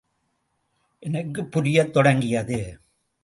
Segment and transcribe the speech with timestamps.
[0.99, 2.79] எனக்குப் புரியத் தொடங்கியது.